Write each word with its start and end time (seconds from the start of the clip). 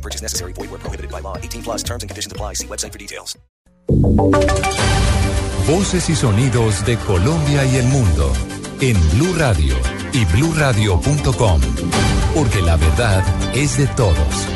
No 0.00 0.02
purchase 0.02 0.22
necessary. 0.22 0.52
Void 0.54 0.70
where 0.70 0.80
prohibited 0.80 1.10
by 1.10 1.20
law. 1.20 1.36
18 1.36 1.62
plus 1.62 1.82
terms 1.82 2.02
and 2.02 2.08
conditions 2.08 2.32
apply. 2.32 2.54
See 2.54 2.66
website 2.66 2.92
for 2.92 2.98
details. 2.98 3.38
Voces 5.66 6.08
y 6.08 6.16
sonidos 6.16 6.84
de 6.86 6.96
Colombia 6.96 7.64
y 7.66 7.76
el 7.76 7.86
mundo 7.86 8.32
en 8.80 8.96
Blue 9.10 9.34
Radio 9.36 9.74
y 10.12 10.24
BlueRadio.com. 10.24 11.60
Porque 12.34 12.62
la 12.62 12.76
verdad 12.76 13.22
es 13.54 13.76
de 13.76 13.86
todos. 13.88 14.46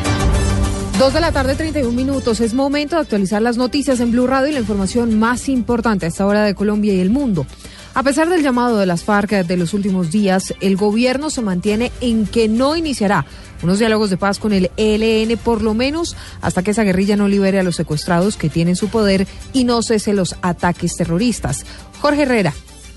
Dos 0.98 1.12
de 1.12 1.20
la 1.20 1.33
tarde, 1.33 1.56
31 1.56 1.92
minutos. 1.92 2.41
Es 2.41 2.55
momento 2.55 2.97
de 2.97 3.02
actualizar 3.02 3.42
las 3.42 3.56
noticias 3.56 4.00
en 4.00 4.12
Blue 4.12 4.27
Radio 4.27 4.48
y 4.48 4.52
la 4.52 4.61
información 4.61 5.19
más 5.19 5.48
importante 5.48 6.06
a 6.06 6.08
esta 6.08 6.24
hora 6.24 6.45
de 6.45 6.55
Colombia 6.55 6.95
y 6.95 7.00
el 7.00 7.11
mundo. 7.11 7.47
A 7.95 8.03
pesar 8.03 8.29
del 8.29 8.43
llamado 8.43 8.79
de 8.79 8.87
las 8.87 9.05
FARC 9.05 9.47
de 9.47 9.57
los 9.57 9.73
últimos 9.73 10.11
días, 10.11 10.53
el 10.61 10.77
gobierno 10.77 11.30
se 11.30 11.43
mantiene 11.43 11.93
en 12.01 12.27
que 12.27 12.48
no 12.48 12.75
iniciará 12.75 13.25
unos 13.62 13.79
diálogos 13.79 14.11
de 14.11 14.17
paz 14.17 14.41
con 14.41 14.53
el 14.53 14.73
ELN, 14.77 15.39
por 15.39 15.62
lo 15.62 15.75
menos 15.75 16.17
hasta 16.41 16.65
que 16.65 16.73
esa 16.73 16.83
guerrilla 16.83 17.17
no 17.17 17.29
libere 17.29 17.61
a 17.61 17.62
los 17.62 17.77
secuestrados 17.77 18.37
que 18.37 18.51
tienen 18.51 18.75
su 18.75 18.89
poder 18.89 19.29
y 19.53 19.62
no 19.62 19.80
cese 19.80 20.12
los 20.12 20.34
ataques 20.43 20.97
terroristas. 20.97 21.65
Jorge 22.01 22.23
Herrera, 22.23 22.53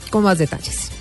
con 0.09 0.23
más 0.23 0.39
detalles. 0.39 0.97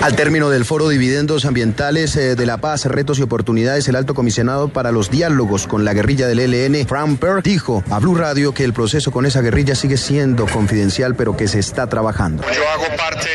Al 0.00 0.14
término 0.14 0.48
del 0.48 0.64
foro 0.64 0.88
Dividendos 0.88 1.44
Ambientales 1.44 2.14
eh, 2.14 2.36
de 2.36 2.46
la 2.46 2.58
Paz, 2.58 2.84
Retos 2.84 3.18
y 3.18 3.22
Oportunidades, 3.22 3.88
el 3.88 3.96
alto 3.96 4.14
comisionado 4.14 4.68
para 4.68 4.92
los 4.92 5.10
diálogos 5.10 5.66
con 5.66 5.84
la 5.84 5.92
guerrilla 5.92 6.28
del 6.28 6.38
ELN, 6.38 6.86
Frank 6.86 7.18
Perk, 7.18 7.42
dijo 7.42 7.82
a 7.90 7.98
Blue 7.98 8.14
Radio 8.14 8.54
que 8.54 8.62
el 8.62 8.72
proceso 8.72 9.10
con 9.10 9.26
esa 9.26 9.40
guerrilla 9.40 9.74
sigue 9.74 9.96
siendo 9.96 10.46
confidencial, 10.46 11.16
pero 11.16 11.36
que 11.36 11.48
se 11.48 11.58
está 11.58 11.88
trabajando. 11.88 12.44
Yo 12.44 12.68
hago 12.70 12.96
parte 12.96 13.28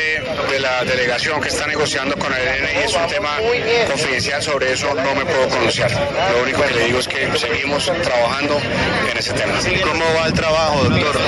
de 0.52 0.60
la 0.60 0.86
delegación 0.86 1.42
que 1.42 1.50
está 1.50 1.68
negociando 1.68 2.16
con 2.16 2.32
el 2.32 2.40
ELN 2.40 2.80
y 2.80 2.84
es 2.86 2.96
un 2.96 3.08
tema 3.08 3.38
confidencial, 3.90 4.42
sobre 4.42 4.72
eso 4.72 4.88
no 4.96 5.16
me 5.16 5.26
puedo 5.26 5.50
pronunciar. 5.50 5.92
Lo 5.92 6.44
único 6.44 6.62
que 6.64 6.74
le 6.76 6.86
digo 6.86 7.00
es 7.00 7.08
que 7.10 7.30
seguimos 7.38 7.92
trabajando 8.04 8.58
en 9.12 9.18
ese 9.18 9.34
tema. 9.34 9.60
¿Cómo 9.84 10.06
va 10.18 10.28
el 10.28 10.34
trabajo, 10.34 10.86
doctor? 10.86 11.20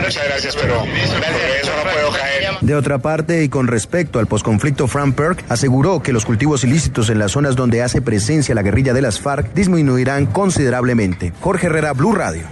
Muchas 0.00 0.24
gracias, 0.24 0.54
pero 0.54 0.84
eso 0.84 1.72
no. 1.84 1.95
De 2.60 2.74
otra 2.74 2.98
parte, 2.98 3.44
y 3.44 3.48
con 3.48 3.66
respecto 3.66 4.18
al 4.18 4.26
posconflicto, 4.26 4.86
Frank 4.86 5.14
Perk 5.14 5.44
aseguró 5.48 6.02
que 6.02 6.12
los 6.12 6.24
cultivos 6.24 6.64
ilícitos 6.64 7.10
en 7.10 7.18
las 7.18 7.32
zonas 7.32 7.56
donde 7.56 7.82
hace 7.82 8.02
presencia 8.02 8.54
la 8.54 8.62
guerrilla 8.62 8.92
de 8.92 9.02
las 9.02 9.20
FARC 9.20 9.52
disminuirán 9.54 10.26
considerablemente. 10.26 11.32
Jorge 11.40 11.66
Herrera, 11.66 11.92
Blue 11.92 12.12
Radio. 12.12 12.44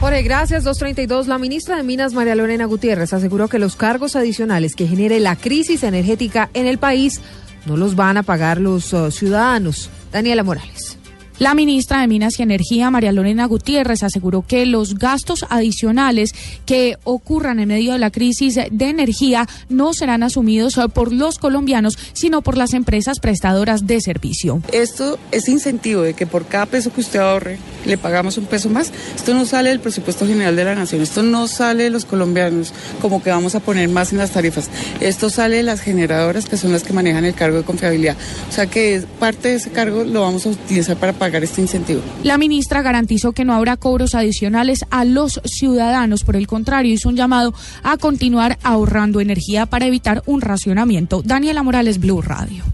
Jorge, 0.00 0.22
gracias. 0.22 0.64
232. 0.64 1.26
La 1.26 1.38
ministra 1.38 1.76
de 1.76 1.82
Minas, 1.82 2.12
María 2.12 2.34
Lorena 2.34 2.66
Gutiérrez, 2.66 3.12
aseguró 3.12 3.48
que 3.48 3.58
los 3.58 3.76
cargos 3.76 4.14
adicionales 4.14 4.74
que 4.74 4.86
genere 4.86 5.20
la 5.20 5.36
crisis 5.36 5.82
energética 5.82 6.50
en 6.52 6.66
el 6.66 6.78
país 6.78 7.20
no 7.64 7.76
los 7.76 7.96
van 7.96 8.16
a 8.18 8.22
pagar 8.22 8.60
los 8.60 8.92
uh, 8.92 9.10
ciudadanos. 9.10 9.90
Daniela 10.12 10.42
Morales. 10.42 10.95
La 11.38 11.54
ministra 11.54 12.00
de 12.00 12.08
Minas 12.08 12.38
y 12.38 12.42
Energía, 12.42 12.90
María 12.90 13.12
Lorena 13.12 13.44
Gutiérrez, 13.44 14.02
aseguró 14.02 14.40
que 14.40 14.64
los 14.64 14.94
gastos 14.94 15.44
adicionales 15.50 16.34
que 16.64 16.96
ocurran 17.04 17.60
en 17.60 17.68
medio 17.68 17.92
de 17.92 17.98
la 17.98 18.10
crisis 18.10 18.54
de 18.54 18.88
energía 18.88 19.46
no 19.68 19.92
serán 19.92 20.22
asumidos 20.22 20.80
por 20.94 21.12
los 21.12 21.38
colombianos, 21.38 21.98
sino 22.14 22.40
por 22.40 22.56
las 22.56 22.72
empresas 22.72 23.20
prestadoras 23.20 23.86
de 23.86 24.00
servicio. 24.00 24.62
Esto 24.72 25.18
es 25.30 25.50
incentivo 25.50 26.00
de 26.00 26.14
que 26.14 26.26
por 26.26 26.46
cada 26.46 26.64
peso 26.64 26.90
que 26.90 27.02
usted 27.02 27.18
ahorre 27.18 27.58
le 27.84 27.98
pagamos 27.98 28.38
un 28.38 28.46
peso 28.46 28.70
más. 28.70 28.90
Esto 29.14 29.34
no 29.34 29.44
sale 29.44 29.68
del 29.68 29.80
presupuesto 29.80 30.26
general 30.26 30.56
de 30.56 30.64
la 30.64 30.74
nación, 30.74 31.02
esto 31.02 31.22
no 31.22 31.48
sale 31.48 31.84
de 31.84 31.90
los 31.90 32.06
colombianos 32.06 32.72
como 33.02 33.22
que 33.22 33.28
vamos 33.28 33.54
a 33.54 33.60
poner 33.60 33.90
más 33.90 34.10
en 34.10 34.18
las 34.18 34.30
tarifas. 34.30 34.70
Esto 35.00 35.28
sale 35.28 35.56
de 35.56 35.64
las 35.64 35.82
generadoras 35.82 36.46
que 36.46 36.56
son 36.56 36.72
las 36.72 36.82
que 36.82 36.94
manejan 36.94 37.26
el 37.26 37.34
cargo 37.34 37.58
de 37.58 37.64
confiabilidad. 37.64 38.16
O 38.48 38.52
sea 38.52 38.66
que 38.68 39.04
parte 39.20 39.48
de 39.48 39.54
ese 39.56 39.70
cargo 39.70 40.02
lo 40.02 40.22
vamos 40.22 40.46
a 40.46 40.48
utilizar 40.48 40.96
para 40.96 41.12
pagar 41.12 41.25
este 41.26 41.60
incentivo. 41.60 42.00
La 42.22 42.38
ministra 42.38 42.82
garantizó 42.82 43.32
que 43.32 43.44
no 43.44 43.54
habrá 43.54 43.76
cobros 43.76 44.14
adicionales 44.14 44.84
a 44.90 45.04
los 45.04 45.40
ciudadanos. 45.44 46.24
Por 46.24 46.36
el 46.36 46.46
contrario, 46.46 46.92
hizo 46.92 47.08
un 47.08 47.16
llamado 47.16 47.54
a 47.82 47.96
continuar 47.96 48.58
ahorrando 48.62 49.20
energía 49.20 49.66
para 49.66 49.86
evitar 49.86 50.22
un 50.26 50.40
racionamiento. 50.40 51.22
Daniela 51.22 51.62
Morales, 51.62 51.98
Blue 51.98 52.22
Radio. 52.22 52.64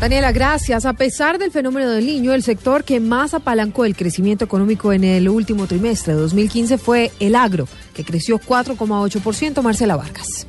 Daniela, 0.00 0.32
gracias. 0.32 0.84
A 0.84 0.94
pesar 0.94 1.38
del 1.38 1.52
fenómeno 1.52 1.88
del 1.88 2.04
niño, 2.04 2.32
el 2.32 2.42
sector 2.42 2.82
que 2.82 2.98
más 2.98 3.34
apalancó 3.34 3.84
el 3.84 3.94
crecimiento 3.94 4.44
económico 4.44 4.92
en 4.92 5.04
el 5.04 5.28
último 5.28 5.68
trimestre 5.68 6.14
de 6.14 6.20
2015 6.20 6.76
fue 6.76 7.12
el 7.20 7.36
agro, 7.36 7.68
que 7.94 8.02
creció 8.02 8.40
4,8%. 8.40 9.62
Marcela 9.62 9.94
Vargas. 9.94 10.48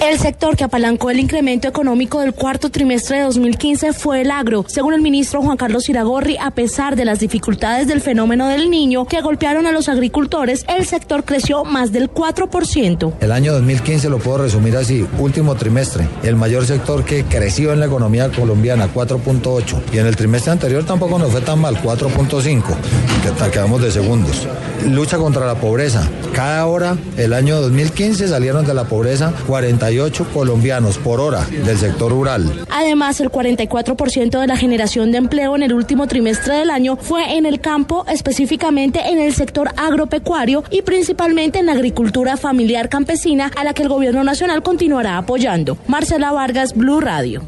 El 0.00 0.16
sector 0.16 0.56
que 0.56 0.62
apalancó 0.62 1.10
el 1.10 1.18
incremento 1.18 1.66
económico 1.66 2.20
del 2.20 2.32
cuarto 2.32 2.70
trimestre 2.70 3.18
de 3.18 3.24
2015 3.24 3.92
fue 3.92 4.20
el 4.20 4.30
agro. 4.30 4.64
Según 4.68 4.94
el 4.94 5.00
ministro 5.00 5.42
Juan 5.42 5.56
Carlos 5.56 5.88
Iragorri, 5.88 6.36
a 6.40 6.52
pesar 6.52 6.94
de 6.94 7.04
las 7.04 7.18
dificultades 7.18 7.88
del 7.88 8.00
fenómeno 8.00 8.46
del 8.46 8.70
niño 8.70 9.06
que 9.06 9.20
golpearon 9.20 9.66
a 9.66 9.72
los 9.72 9.88
agricultores, 9.88 10.64
el 10.68 10.86
sector 10.86 11.24
creció 11.24 11.64
más 11.64 11.90
del 11.90 12.12
4%. 12.12 13.14
El 13.20 13.32
año 13.32 13.52
2015 13.52 14.08
lo 14.08 14.18
puedo 14.18 14.38
resumir 14.38 14.76
así, 14.76 15.04
último 15.18 15.56
trimestre, 15.56 16.08
el 16.22 16.36
mayor 16.36 16.64
sector 16.64 17.04
que 17.04 17.24
creció 17.24 17.72
en 17.72 17.80
la 17.80 17.86
economía 17.86 18.30
colombiana, 18.30 18.88
4.8. 18.94 19.82
Y 19.92 19.98
en 19.98 20.06
el 20.06 20.14
trimestre 20.14 20.52
anterior 20.52 20.84
tampoco 20.84 21.18
nos 21.18 21.32
fue 21.32 21.40
tan 21.40 21.60
mal, 21.60 21.76
4.5, 21.82 22.62
que 22.62 23.50
quedamos 23.50 23.82
de 23.82 23.90
segundos. 23.90 24.46
Lucha 24.86 25.18
contra 25.18 25.44
la 25.44 25.56
pobreza. 25.56 26.08
Cada 26.32 26.64
hora, 26.66 26.96
el 27.16 27.32
año 27.32 27.60
2015 27.60 28.28
salieron 28.28 28.64
de 28.64 28.74
la 28.74 28.84
pobreza 28.84 29.32
40 29.48 29.87
colombianos 30.32 30.98
por 30.98 31.20
hora 31.20 31.44
del 31.44 31.78
sector 31.78 32.12
rural. 32.12 32.66
Además, 32.70 33.20
el 33.20 33.30
44% 33.30 34.40
de 34.40 34.46
la 34.46 34.56
generación 34.56 35.10
de 35.12 35.18
empleo 35.18 35.56
en 35.56 35.62
el 35.62 35.72
último 35.72 36.06
trimestre 36.06 36.56
del 36.56 36.70
año 36.70 36.96
fue 36.96 37.36
en 37.36 37.46
el 37.46 37.60
campo, 37.60 38.04
específicamente 38.08 39.00
en 39.08 39.18
el 39.18 39.34
sector 39.34 39.70
agropecuario 39.76 40.64
y 40.70 40.82
principalmente 40.82 41.58
en 41.58 41.66
la 41.66 41.72
agricultura 41.72 42.36
familiar 42.36 42.88
campesina, 42.88 43.50
a 43.56 43.64
la 43.64 43.74
que 43.74 43.82
el 43.82 43.88
gobierno 43.88 44.24
nacional 44.24 44.62
continuará 44.62 45.16
apoyando. 45.16 45.78
Marcela 45.86 46.32
Vargas, 46.32 46.74
Blue 46.74 47.00
Radio. 47.00 47.42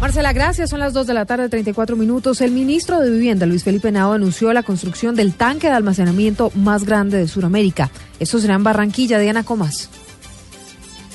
Marcela, 0.00 0.32
gracias. 0.32 0.70
Son 0.70 0.80
las 0.80 0.94
2 0.94 1.06
de 1.06 1.14
la 1.14 1.26
tarde, 1.26 1.48
34 1.50 1.94
minutos. 1.94 2.40
El 2.40 2.52
ministro 2.52 3.00
de 3.00 3.10
Vivienda, 3.10 3.44
Luis 3.44 3.64
Felipe 3.64 3.92
Nao, 3.92 4.12
anunció 4.12 4.50
la 4.54 4.62
construcción 4.62 5.14
del 5.14 5.34
tanque 5.34 5.66
de 5.66 5.74
almacenamiento 5.74 6.50
más 6.54 6.84
grande 6.84 7.18
de 7.18 7.28
Sudamérica. 7.28 7.90
Esto 8.18 8.38
será 8.38 8.54
en 8.54 8.64
Barranquilla. 8.64 9.18
Diana 9.18 9.44
Comas. 9.44 9.90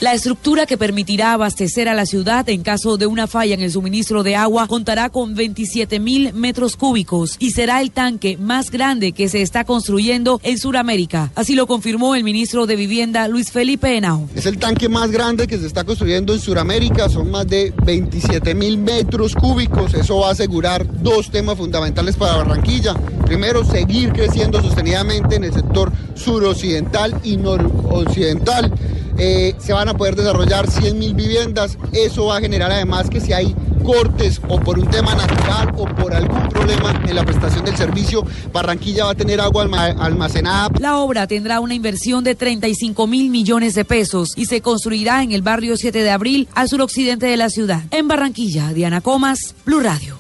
La 0.02 0.14
estructura 0.14 0.66
que 0.66 0.78
permitirá 0.78 1.32
abastecer 1.32 1.88
a 1.88 1.94
la 1.94 2.06
ciudad 2.06 2.50
en 2.50 2.64
caso 2.64 2.98
de 2.98 3.06
una 3.06 3.28
falla 3.28 3.54
en 3.54 3.62
el 3.62 3.72
suministro 3.72 4.24
de 4.24 4.36
agua 4.36 4.68
contará 4.68 5.10
con 5.10 5.36
27 5.36 6.02
mil 6.02 6.34
metros 6.34 6.76
cúbicos 6.76 7.38
y 7.40 7.52
será 7.52 7.80
el 7.80 7.92
tanque 7.92 8.36
más 8.36 8.72
grande 8.72 9.14
que 9.14 9.30
se 9.30 9.42
está 9.42 9.64
construyendo 9.64 10.42
en 10.44 10.58
Sudamérica. 10.58 11.32
Así 11.34 11.56
lo 11.56 11.66
confirmó 11.66 12.14
el 12.16 12.26
ministro 12.26 12.66
de 12.66 12.76
Vivienda 12.76 13.30
Luis 13.30 13.52
Felipe 13.52 13.96
Henao. 13.96 14.28
Es 14.36 14.46
el 14.46 14.58
tanque 14.58 14.90
más 14.90 15.12
grande 15.12 15.48
que 15.48 15.58
se 15.58 15.66
está 15.66 15.86
construyendo 15.86 16.34
en 16.34 16.42
Sudamérica, 16.42 17.08
son 17.08 17.32
más 17.32 17.48
de 17.48 17.74
27 17.86 18.54
mil 18.54 18.78
metros 18.78 19.34
cúbicos. 19.34 19.94
Eso 19.94 20.18
va 20.18 20.28
a 20.28 20.32
asegurar 20.34 20.86
dos 21.02 21.32
temas 21.32 21.58
fundamentales 21.58 22.18
para 22.18 22.36
Barranquilla. 22.36 22.96
Primero, 23.26 23.64
seguir 23.64 24.12
creciendo 24.12 24.62
sostenidamente 24.62 25.38
en 25.38 25.46
el 25.46 25.54
sector 25.54 25.90
suroccidental 26.16 27.18
y 27.24 27.38
noroccidental. 27.38 28.74
Eh, 29.18 29.56
se 29.58 29.74
van 29.74 29.90
a 29.90 29.94
poder 29.94 30.16
desarrollar 30.16 30.70
100 30.70 30.98
mil 30.98 31.14
viviendas. 31.14 31.78
Eso 31.94 32.26
va 32.28 32.38
a 32.38 32.42
generar 32.42 32.72
además 32.72 33.10
que 33.10 33.22
si 33.22 33.34
hay 33.34 33.56
cortes 33.84 34.42
o 34.50 34.60
por 34.60 34.80
un 34.80 34.90
tema 34.90 35.14
natural 35.14 35.72
o 35.78 35.86
por 35.86 36.14
algún 36.14 36.50
problema 36.50 36.92
en 37.08 37.16
la 37.16 37.24
prestación 37.24 37.64
del 37.64 37.78
servicio, 37.78 38.26
Barranquilla 38.52 39.06
va 39.06 39.12
a 39.12 39.16
tener 39.16 39.40
agua 39.40 39.64
almacenada. 39.64 40.70
La 40.80 40.98
obra 40.98 41.28
tendrá 41.28 41.60
una 41.60 41.76
inversión 41.76 42.24
de 42.24 42.36
35 42.36 43.08
mil 43.08 43.30
millones 43.30 43.76
de 43.76 43.86
pesos 43.86 44.34
y 44.36 44.46
se 44.46 44.62
construirá 44.62 45.24
en 45.24 45.32
el 45.32 45.44
barrio 45.44 45.78
7 45.78 46.02
de 46.02 46.10
abril 46.10 46.48
al 46.56 46.68
suroccidente 46.68 47.28
de 47.28 47.38
la 47.38 47.50
ciudad. 47.50 47.84
En 47.92 48.08
Barranquilla, 48.08 48.74
Diana 48.74 49.02
Comas, 49.02 49.54
Blue 49.66 49.80
Radio. 49.80 50.15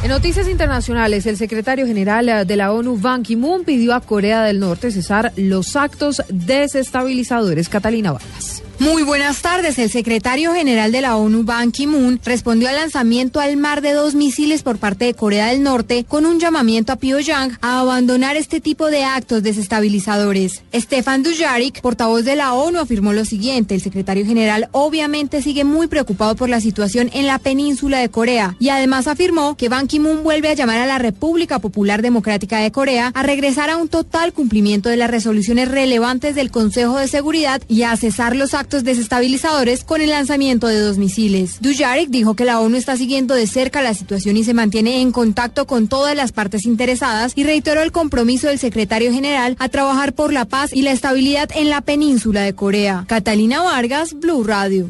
En 0.00 0.10
noticias 0.10 0.48
internacionales, 0.48 1.26
el 1.26 1.36
secretario 1.36 1.84
general 1.84 2.46
de 2.46 2.56
la 2.56 2.72
ONU, 2.72 2.98
Ban 2.98 3.24
Ki-moon, 3.24 3.64
pidió 3.64 3.94
a 3.94 4.00
Corea 4.00 4.44
del 4.44 4.60
Norte 4.60 4.92
cesar 4.92 5.32
los 5.36 5.74
actos 5.74 6.22
desestabilizadores. 6.28 7.68
Catalina 7.68 8.12
Vargas. 8.12 8.62
Muy 8.80 9.02
buenas 9.02 9.42
tardes. 9.42 9.76
El 9.80 9.90
secretario 9.90 10.54
general 10.54 10.92
de 10.92 11.00
la 11.00 11.16
ONU, 11.16 11.42
Ban 11.42 11.72
Ki-moon, 11.72 12.20
respondió 12.24 12.68
al 12.68 12.76
lanzamiento 12.76 13.40
al 13.40 13.56
mar 13.56 13.80
de 13.80 13.92
dos 13.92 14.14
misiles 14.14 14.62
por 14.62 14.78
parte 14.78 15.06
de 15.06 15.14
Corea 15.14 15.48
del 15.48 15.64
Norte 15.64 16.04
con 16.06 16.24
un 16.24 16.38
llamamiento 16.38 16.92
a 16.92 16.96
Pyongyang 16.96 17.58
a 17.60 17.80
abandonar 17.80 18.36
este 18.36 18.60
tipo 18.60 18.86
de 18.86 19.02
actos 19.02 19.42
desestabilizadores. 19.42 20.62
Stefan 20.72 21.24
Dujarric, 21.24 21.80
portavoz 21.80 22.24
de 22.24 22.36
la 22.36 22.54
ONU, 22.54 22.78
afirmó 22.78 23.12
lo 23.12 23.24
siguiente. 23.24 23.74
El 23.74 23.80
secretario 23.80 24.24
general 24.24 24.68
obviamente 24.70 25.42
sigue 25.42 25.64
muy 25.64 25.88
preocupado 25.88 26.36
por 26.36 26.48
la 26.48 26.60
situación 26.60 27.10
en 27.12 27.26
la 27.26 27.40
península 27.40 27.98
de 27.98 28.10
Corea 28.10 28.54
y 28.60 28.68
además 28.68 29.08
afirmó 29.08 29.56
que 29.56 29.68
Ban 29.68 29.88
Ki-moon 29.88 30.22
vuelve 30.22 30.50
a 30.50 30.54
llamar 30.54 30.78
a 30.78 30.86
la 30.86 30.98
República 30.98 31.58
Popular 31.58 32.00
Democrática 32.00 32.60
de 32.60 32.70
Corea 32.70 33.10
a 33.12 33.24
regresar 33.24 33.70
a 33.70 33.76
un 33.76 33.88
total 33.88 34.32
cumplimiento 34.32 34.88
de 34.88 34.98
las 34.98 35.10
resoluciones 35.10 35.68
relevantes 35.68 36.36
del 36.36 36.52
Consejo 36.52 36.96
de 36.96 37.08
Seguridad 37.08 37.60
y 37.66 37.82
a 37.82 37.96
cesar 37.96 38.36
los 38.36 38.54
actos 38.54 38.67
desestabilizadores 38.68 39.84
con 39.84 40.00
el 40.00 40.10
lanzamiento 40.10 40.66
de 40.66 40.78
dos 40.78 40.98
misiles. 40.98 41.60
Dujarric 41.60 42.10
dijo 42.10 42.34
que 42.34 42.44
la 42.44 42.60
ONU 42.60 42.76
está 42.76 42.96
siguiendo 42.96 43.34
de 43.34 43.46
cerca 43.46 43.82
la 43.82 43.94
situación 43.94 44.36
y 44.36 44.44
se 44.44 44.54
mantiene 44.54 45.00
en 45.00 45.12
contacto 45.12 45.66
con 45.66 45.88
todas 45.88 46.14
las 46.14 46.32
partes 46.32 46.66
interesadas 46.66 47.32
y 47.34 47.44
reiteró 47.44 47.82
el 47.82 47.92
compromiso 47.92 48.48
del 48.48 48.58
secretario 48.58 49.12
general 49.12 49.56
a 49.58 49.68
trabajar 49.68 50.14
por 50.14 50.32
la 50.32 50.44
paz 50.44 50.72
y 50.72 50.82
la 50.82 50.92
estabilidad 50.92 51.50
en 51.54 51.70
la 51.70 51.80
península 51.80 52.42
de 52.42 52.54
Corea. 52.54 53.04
Catalina 53.08 53.62
Vargas, 53.62 54.14
Blue 54.14 54.44
Radio. 54.44 54.88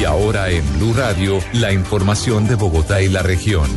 Y 0.00 0.04
ahora 0.04 0.50
en 0.50 0.64
Blue 0.78 0.92
Radio, 0.94 1.38
la 1.52 1.72
información 1.72 2.48
de 2.48 2.56
Bogotá 2.56 3.00
y 3.00 3.08
la 3.08 3.22
región. 3.22 3.68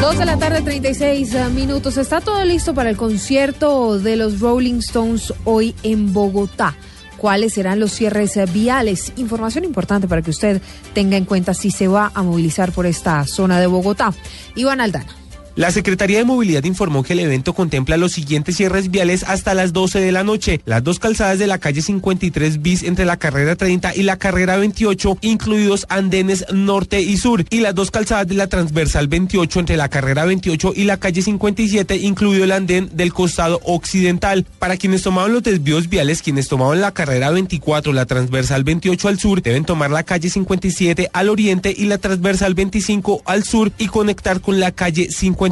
Dos 0.00 0.16
de 0.18 0.24
la 0.24 0.38
tarde, 0.38 0.62
36 0.62 1.34
eh, 1.34 1.48
minutos. 1.48 1.96
Está 1.96 2.20
todo 2.20 2.44
listo 2.44 2.72
para 2.74 2.88
el 2.88 2.96
concierto 2.96 3.98
de 3.98 4.16
los 4.16 4.40
Rolling 4.40 4.78
Stones 4.78 5.34
hoy 5.44 5.74
en 5.82 6.12
Bogotá. 6.12 6.76
¿Cuáles 7.16 7.54
serán 7.54 7.80
los 7.80 7.90
cierres 7.90 8.36
eh, 8.36 8.46
viales? 8.46 9.12
Información 9.16 9.64
importante 9.64 10.06
para 10.06 10.22
que 10.22 10.30
usted 10.30 10.62
tenga 10.94 11.16
en 11.16 11.24
cuenta 11.24 11.52
si 11.52 11.72
se 11.72 11.88
va 11.88 12.12
a 12.14 12.22
movilizar 12.22 12.70
por 12.70 12.86
esta 12.86 13.26
zona 13.26 13.58
de 13.58 13.66
Bogotá. 13.66 14.14
Iván 14.54 14.80
Aldana. 14.80 15.27
La 15.58 15.72
Secretaría 15.72 16.18
de 16.18 16.24
Movilidad 16.24 16.62
informó 16.62 17.02
que 17.02 17.14
el 17.14 17.18
evento 17.18 17.52
contempla 17.52 17.96
los 17.96 18.12
siguientes 18.12 18.56
cierres 18.56 18.92
viales 18.92 19.24
hasta 19.24 19.54
las 19.54 19.72
12 19.72 19.98
de 19.98 20.12
la 20.12 20.22
noche. 20.22 20.60
Las 20.66 20.84
dos 20.84 21.00
calzadas 21.00 21.40
de 21.40 21.48
la 21.48 21.58
calle 21.58 21.82
53 21.82 22.62
bis 22.62 22.84
entre 22.84 23.04
la 23.04 23.16
carrera 23.16 23.56
30 23.56 23.96
y 23.96 24.04
la 24.04 24.18
carrera 24.18 24.56
28, 24.56 25.18
incluidos 25.20 25.84
andenes 25.88 26.44
norte 26.52 27.00
y 27.00 27.16
sur, 27.16 27.44
y 27.50 27.58
las 27.58 27.74
dos 27.74 27.90
calzadas 27.90 28.28
de 28.28 28.36
la 28.36 28.46
transversal 28.46 29.08
28 29.08 29.58
entre 29.58 29.76
la 29.76 29.88
carrera 29.88 30.26
28 30.26 30.74
y 30.76 30.84
la 30.84 30.98
calle 30.98 31.22
57, 31.22 31.96
incluido 31.96 32.44
el 32.44 32.52
andén 32.52 32.90
del 32.92 33.12
costado 33.12 33.60
occidental. 33.64 34.46
Para 34.60 34.76
quienes 34.76 35.02
tomaban 35.02 35.32
los 35.32 35.42
desvíos 35.42 35.88
viales, 35.88 36.22
quienes 36.22 36.46
tomaban 36.46 36.80
la 36.80 36.92
carrera 36.92 37.30
24, 37.30 37.92
la 37.92 38.06
transversal 38.06 38.62
28 38.62 39.08
al 39.08 39.18
sur, 39.18 39.42
deben 39.42 39.64
tomar 39.64 39.90
la 39.90 40.04
calle 40.04 40.30
57 40.30 41.10
al 41.12 41.28
oriente 41.28 41.74
y 41.76 41.86
la 41.86 41.98
transversal 41.98 42.54
25 42.54 43.22
al 43.24 43.42
sur 43.42 43.72
y 43.76 43.88
conectar 43.88 44.40
con 44.40 44.60
la 44.60 44.70
calle 44.70 45.10
50 45.10 45.47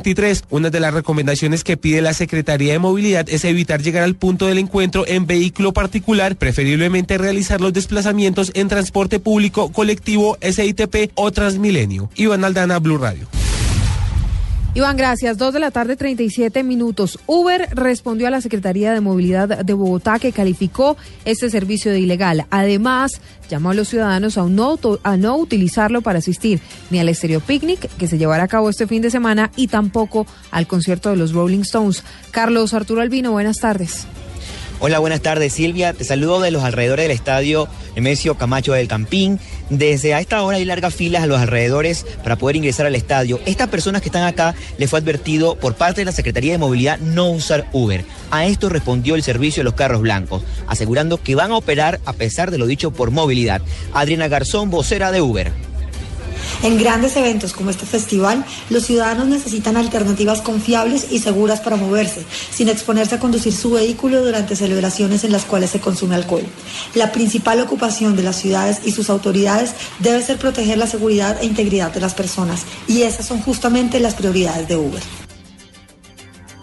una 0.51 0.71
de 0.71 0.81
las 0.81 0.95
recomendaciones 0.95 1.65
que 1.65 1.77
pide 1.77 2.03
la 2.03 2.15
Secretaría 2.15 2.73
de 2.73 2.79
Movilidad 2.79 3.29
es 3.29 3.45
evitar 3.45 3.83
llegar 3.83 4.03
al 4.03 4.15
punto 4.15 4.47
del 4.47 4.59
encuentro 4.59 5.07
en 5.07 5.27
vehículo 5.27 5.73
particular, 5.73 6.37
preferiblemente 6.37 7.19
realizar 7.19 7.61
los 7.61 7.73
desplazamientos 7.73 8.53
en 8.55 8.69
transporte 8.69 9.19
público, 9.19 9.73
colectivo, 9.73 10.37
SITP 10.41 11.13
o 11.15 11.33
Transmilenio. 11.33 12.11
Iván 12.15 12.45
Aldana, 12.45 12.79
Blue 12.79 12.99
Radio. 12.99 13.27
Iván, 14.77 14.99
gracias. 14.99 15.39
Dos 15.39 15.55
de 15.55 15.59
la 15.59 15.71
tarde, 15.71 15.97
37 15.97 16.63
minutos. 16.63 17.19
Uber 17.25 17.67
respondió 17.73 18.27
a 18.27 18.31
la 18.31 18.43
Secretaría 18.43 18.93
de 18.93 19.01
Movilidad 19.01 19.65
de 19.65 19.73
Bogotá 19.73 20.19
que 20.19 20.33
calificó 20.33 20.99
este 21.25 21.49
servicio 21.49 21.91
de 21.91 22.01
ilegal. 22.01 22.45
Además, 22.51 23.23
llamó 23.49 23.71
a 23.71 23.75
los 23.75 23.89
ciudadanos 23.89 24.37
a 24.37 24.47
no, 24.47 25.37
utilizarlo 25.39 26.03
para 26.03 26.19
asistir 26.19 26.61
ni 26.91 26.99
al 26.99 27.09
Estéreo 27.09 27.41
Picnic, 27.41 27.89
que 27.97 28.07
se 28.07 28.19
llevará 28.19 28.43
a 28.43 28.49
cabo 28.49 28.69
este 28.69 28.87
fin 28.87 29.01
de 29.01 29.11
semana, 29.11 29.51
y 29.57 29.69
tampoco 29.69 30.27
al 30.51 30.67
concierto 30.67 31.09
de 31.09 31.17
los 31.17 31.33
Rolling 31.33 31.61
Stones. 31.61 32.05
Carlos 32.31 32.75
Arturo 32.75 33.01
Albino, 33.01 33.33
buenas 33.33 33.57
tardes. 33.57 34.07
Hola, 34.79 34.99
buenas 34.99 35.23
tardes 35.23 35.55
Silvia. 35.55 35.95
Te 35.95 36.05
saludo 36.05 36.39
de 36.43 36.51
los 36.51 36.63
alrededores 36.63 37.05
del 37.05 37.13
estadio 37.13 37.67
Nemesio 37.95 38.35
Camacho 38.35 38.75
del 38.75 38.89
Campín. 38.89 39.41
Desde 39.71 40.13
a 40.13 40.21
esta 40.21 40.43
hora 40.43 40.59
hay 40.59 40.67
largas 40.67 40.95
filas 40.95 41.23
a 41.23 41.27
los 41.27 41.41
alrededores 41.41 42.05
para 42.23 42.37
poder 42.37 42.57
ingresar 42.57 42.85
al 42.85 42.95
estadio. 42.95 43.41
Estas 43.47 43.69
personas 43.69 44.03
que 44.03 44.11
están 44.11 44.25
acá 44.25 44.55
les 44.77 44.91
fue 44.91 44.99
advertido 44.99 45.57
por 45.57 45.77
parte 45.77 46.03
de 46.03 46.05
la 46.05 46.13
Secretaría 46.13 46.53
de 46.53 46.59
Movilidad 46.59 46.99
no 46.99 47.31
usar 47.31 47.67
Uber. 47.73 48.05
A 48.31 48.45
esto 48.45 48.69
respondió 48.69 49.15
el 49.15 49.23
servicio 49.23 49.63
de 49.63 49.65
los 49.65 49.75
carros 49.75 50.03
blancos, 50.03 50.43
asegurando 50.67 51.23
que 51.23 51.35
van 51.35 51.53
a 51.53 51.57
operar 51.57 51.99
a 52.05 52.13
pesar 52.13 52.51
de 52.51 52.59
lo 52.59 52.67
dicho 52.67 52.91
por 52.91 53.11
movilidad. 53.11 53.63
Adriana 53.95 54.29
Garzón, 54.29 54.71
vocera 54.71 55.11
de 55.11 55.23
Uber. 55.23 55.66
En 56.63 56.79
grandes 56.79 57.17
eventos 57.17 57.53
como 57.53 57.71
este 57.71 57.87
festival, 57.87 58.45
los 58.71 58.87
ciudadanos 58.87 59.29
necesitan 59.29 59.77
alternativas 59.77 60.41
confiables 60.41 61.09
y 61.11 61.19
seguras 61.19 61.61
para 61.61 61.77
moverse, 61.77 62.25
sin 62.51 62.69
exponerse 62.69 63.15
a 63.15 63.21
conducir 63.21 63.53
su 63.53 63.73
vehículo 63.73 64.25
durante 64.25 64.57
celebraciones 64.57 65.25
en 65.25 65.33
las 65.33 65.45
cuales 65.45 65.71
se 65.71 65.81
consume 65.81 66.15
alcohol. 66.15 66.45
La 66.95 67.13
principal 67.13 67.61
ocupación 67.61 68.17
de 68.17 68.23
las 68.23 68.37
ciudades 68.37 68.81
y 68.85 68.93
sus 68.93 69.11
autoridades 69.11 69.75
debe 69.99 70.23
ser 70.23 70.39
proteger 70.39 70.79
la 70.79 70.87
seguridad 70.87 71.39
e 71.41 71.47
integridad 71.47 71.93
de 71.93 72.01
las 72.01 72.15
personas, 72.15 72.63
y 72.89 73.03
esas 73.03 73.27
son 73.27 73.41
justamente 73.41 74.01
las 74.01 74.15
prioridades 74.15 74.67
de 74.67 74.77
Uber 74.77 75.26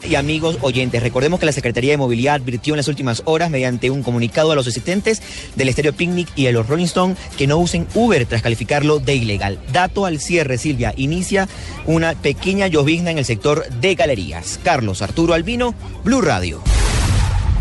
y 0.07 0.15
amigos 0.15 0.57
oyentes. 0.61 1.01
Recordemos 1.01 1.39
que 1.39 1.45
la 1.45 1.51
Secretaría 1.51 1.91
de 1.91 1.97
Movilidad 1.97 2.35
advirtió 2.35 2.73
en 2.73 2.77
las 2.77 2.87
últimas 2.87 3.21
horas 3.25 3.49
mediante 3.49 3.89
un 3.89 4.03
comunicado 4.03 4.51
a 4.51 4.55
los 4.55 4.67
asistentes 4.67 5.21
del 5.55 5.69
Estéreo 5.69 5.93
Picnic 5.93 6.29
y 6.35 6.45
de 6.45 6.51
los 6.51 6.67
Rolling 6.67 6.85
Stone 6.85 7.15
que 7.37 7.47
no 7.47 7.57
usen 7.57 7.87
Uber 7.93 8.25
tras 8.25 8.41
calificarlo 8.41 8.99
de 8.99 9.15
ilegal. 9.15 9.59
Dato 9.71 10.05
al 10.05 10.19
cierre, 10.19 10.57
Silvia, 10.57 10.93
inicia 10.97 11.47
una 11.85 12.13
pequeña 12.13 12.67
llovizna 12.67 13.11
en 13.11 13.17
el 13.17 13.25
sector 13.25 13.67
de 13.69 13.95
galerías. 13.95 14.59
Carlos 14.63 15.01
Arturo 15.01 15.33
Albino, 15.33 15.73
Blue 16.03 16.21
Radio. 16.21 16.61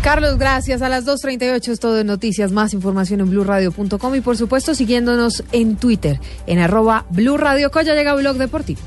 Carlos, 0.03 0.37
gracias. 0.37 0.81
A 0.81 0.89
las 0.89 1.05
2.38 1.05 1.69
es 1.69 1.79
todo 1.79 1.95
de 1.95 2.03
noticias. 2.03 2.51
Más 2.51 2.73
información 2.73 3.21
en 3.21 3.29
blurradio.com 3.29 4.15
y 4.15 4.19
por 4.19 4.35
supuesto 4.35 4.75
siguiéndonos 4.75 5.45
en 5.53 5.77
Twitter, 5.77 6.19
en 6.45 6.59
arroba 6.59 7.05
Blue 7.09 7.37
Radio. 7.37 7.71
Ya 7.73 7.95
llega 7.95 8.13
Blog 8.13 8.35
Deportivo. 8.35 8.81